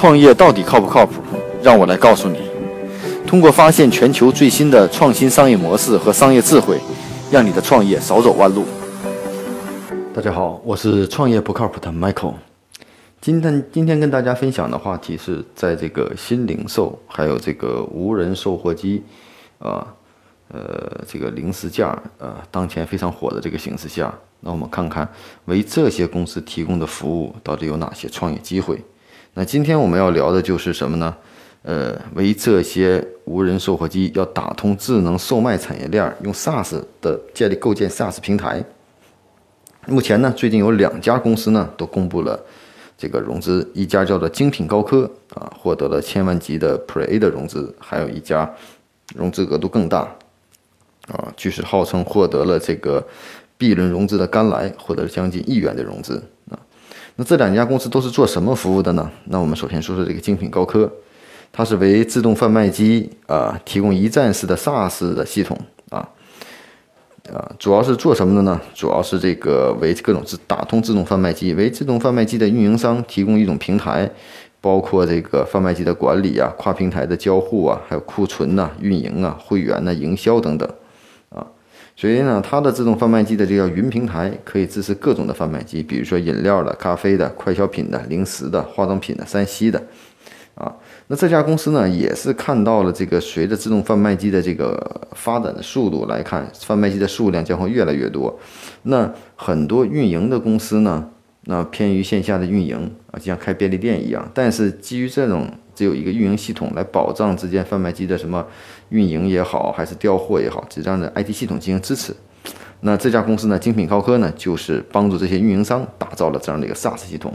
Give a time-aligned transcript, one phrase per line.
[0.00, 1.20] 创业到底靠不靠谱？
[1.62, 2.38] 让我来告诉你。
[3.26, 6.80] 通过发现全球最新的创新商业模式和商业智慧，
[7.30, 8.64] 让你的创业少走弯路。
[10.14, 12.32] 大家好，我是创业不靠谱的 Michael。
[13.20, 19.02] 今天今天跟大家分享的话题是在这个新零售还有这个无人售货机，
[19.58, 19.86] 啊，
[20.48, 24.10] 呃，这个零食架呃当前非常火的这个形势下，
[24.40, 25.06] 那我们看看
[25.44, 28.82] 为这些公司提供的服务到底有哪些创业机会。
[29.34, 31.16] 那今天我们要聊的就是什么呢？
[31.62, 38.64] 呃，为这些无人售货机要打通智能售卖产业链，用 SaaS 的建立构建 SaaS 平台。
[39.86, 42.38] 目前呢，最近有两家公司呢都公布了
[42.98, 48.50] 这个融资，一家叫做精品高科啊，获得了千万级的 Pre-A 的融资，还有一家
[49.14, 50.00] 融资额度更大
[51.08, 53.06] 啊，据是号称获得了这个
[53.56, 56.22] B 轮融资的甘来，获得了将近亿元的融资。
[57.20, 59.10] 那这两家公司都是做什么服务的呢？
[59.24, 60.90] 那我们首先说说这个精品高科，
[61.52, 65.54] 它是为自动贩卖机啊提供一站式的 SaaS 的系统
[65.90, 65.98] 啊
[67.30, 68.58] 啊，主要是做什么的呢？
[68.72, 74.10] 主要是这个为各种自打通自动贩卖机，为自动贩卖机的运营商提供一种平台，
[74.62, 80.66] 包括这个贩卖机的管理啊、跨平台的交互啊、还有库存呐、运营啊、会员呐、营销等等。
[82.00, 89.82] 所以呢，它的自动贩卖机的这个云平台可以支持各种的贩卖机，比如说饮料的、咖啡的、快消品的、零食的、化妆品的、三 C 的，
[90.54, 90.74] 啊，
[91.08, 98.34] 那这家公司呢，也是看到了这个随着自动贩卖机的这个发展的速度来看，贩卖机的数量将会越来越多。
[98.84, 101.06] 那很多运营的公司呢，
[101.44, 105.46] 那偏于线下的运营啊，就像开便利店一样，但是基于这种。
[105.80, 108.46] 只有一个运营系统来保障之间贩卖机的什么
[108.90, 112.14] 运营也好，还是调货也好，只这样的 IT 系统进行支持。
[112.80, 117.32] 那这家公司呢，精品高科呢，就是帮助这些运营商打造了这样的一个 SaaS 系统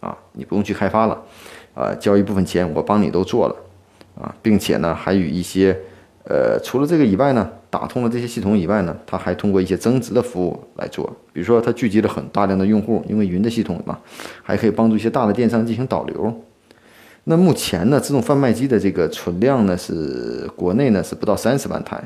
[0.00, 1.22] 啊，你不用去开发了，
[1.72, 3.54] 啊，交一部分钱我帮你都做了
[4.20, 5.78] 啊，并且呢，还与一些
[6.24, 14.00] 呃，除了这个以外呢，打通了这些系统以外呢，它还通过一些增值的服务来做，比如说它聚集了很大量的用户，因为云的系统嘛，
[14.42, 16.42] 还可以帮助一些大的电商进行导流。
[17.26, 21.96] 那目前呢，自动贩卖机的这个存量呢是国内呢是不到三十万台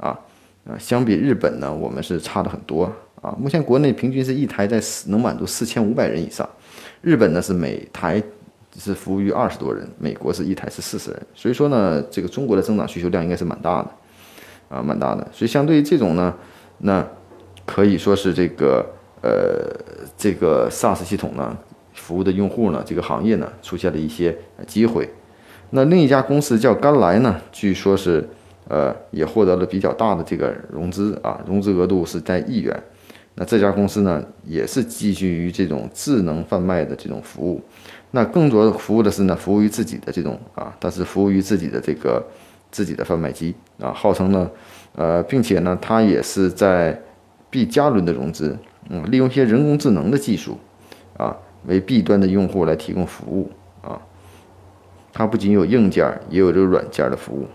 [0.00, 0.18] 啊
[0.66, 2.90] 啊，相比日本呢，我们是差的很多
[3.22, 3.32] 啊。
[3.38, 6.48] 目前国内平均是一台在四能满足四千五百人以上，
[7.02, 8.20] 日本呢是每台
[8.76, 11.22] 是服务于二十多人，美国是一台是四十人。
[11.36, 13.90] 所以说呢，这个中国的增长需求量应该是蛮大的
[14.76, 15.24] 啊，蛮大的。
[15.32, 16.34] 所以相对于这种呢，
[16.78, 17.06] 那
[17.64, 18.84] 可以说是这个
[19.22, 19.70] 呃
[20.18, 21.56] 这个 SaaS 系统呢。
[22.04, 25.08] 服务的用户呢，这个行业呢出现了一些机会。
[25.70, 28.28] 那另一家公司叫甘来呢，据说是
[28.68, 32.82] 呃也获得了比较大的这个融资啊，融资额度是在亿元。
[33.36, 37.58] 那这家公司呢也是基于这种智能贩卖的这种服务。
[38.10, 42.22] 那更多服务的是呢，服务于自己的这种啊，它是服务于自己的这个
[42.70, 44.48] 自己的贩卖机啊，号称呢
[44.94, 47.00] 呃，并且呢它也是在
[47.48, 48.56] B 加轮的融资，
[48.90, 50.58] 嗯，利用一些人工智能的技术
[51.16, 51.34] 啊。
[51.66, 53.50] 为 B 端的用户来提供服务
[53.82, 54.00] 啊，
[55.12, 57.46] 它不仅有硬件，也有这个软件的服务。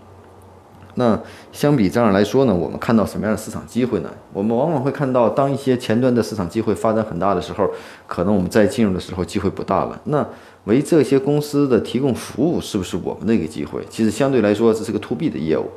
[0.96, 1.18] 那
[1.52, 4.10] 相比这样来说呢，我们看到什么样的市场机会呢？
[4.32, 7.70] 我们往往会看到，当一些前端的市场机会发展很大的时候，
[8.08, 9.98] 可能我们在进入的时候机会不大了。
[10.04, 10.26] 那
[10.64, 13.84] 为这些公司的提供服务，是不是我们的一个机会？
[13.88, 15.70] 其实相对来说，这是个 To B 的业务。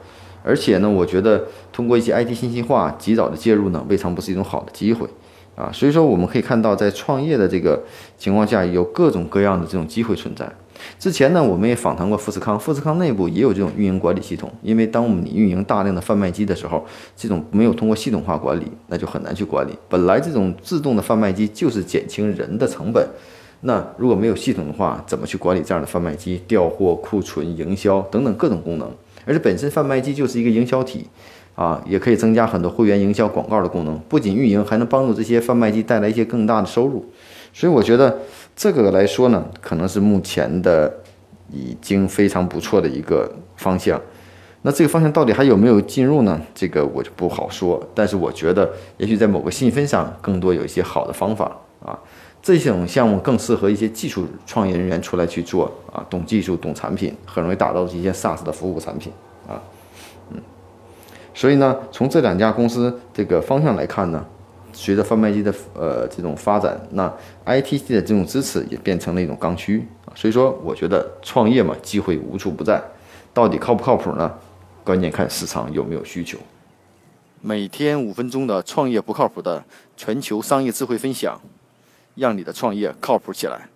[0.44, 5.08] 而且呢，我觉得通过一些 IT 信息化及早的介入呢，未尝不是一种好的机会。
[5.56, 7.82] 啊，所以说我们可以看到，在创业的这个
[8.18, 10.52] 情况下，有各种各样的这种机会存在。
[11.00, 14.52] 之前呢，我们也访谈过富士康，富士康内部也有这种运营管理系统。
[14.64, 16.84] 因为当我们你运营大量的贩卖机的时候，
[17.16, 19.78] 这种没有通过系统化管理，那就很难去管理。
[19.88, 23.08] 本来这种自动的贩卖机就是减轻人的成本，
[23.62, 28.92] 那如果没有系统的话，怎么去管理这样的贩卖机、调货、库存、营销等等各种功能？
[29.26, 31.08] 而且本身贩卖机就是一个营销体。
[31.56, 37.06] 啊，也可以增加很多会员营销广告的功能，不仅运营，还能帮助这些贩卖机带来一些更大的收入。
[37.54, 38.18] 所以我觉得
[38.56, 40.92] 这个来说呢，可能是目前的
[41.52, 44.02] 已经非常不错的一个方向。
[44.64, 46.42] 那这个方向到底还有没有进入呢？
[46.56, 47.86] 这个我就不好说。
[47.94, 51.56] 但是我觉得，也许在某个细分上，更多有一些好的方法
[51.86, 52.00] 啊。
[52.42, 59.12] 这种项目更适合一些技术创业人员出来去做啊，懂技术、懂产品，很容易打造一些 SaaS 的服务产品
[59.48, 59.62] 啊。
[61.34, 64.24] 所以呢，从这两家公司这个方向来看呢，
[64.72, 67.12] 随着贩卖机的呃这种发展，那
[67.44, 70.14] I T C 的这种支持也变成了一种刚需啊。
[70.16, 72.82] 所以说，我觉得创业嘛，机会无处不在，
[73.34, 74.32] 到底靠不靠谱呢？
[74.84, 76.38] 关键看市场有没有需求。
[77.42, 79.64] 每天五分钟的创业不靠谱的
[79.98, 81.40] 全球商业智慧分享，
[82.16, 83.70] 让你的创业靠谱起来。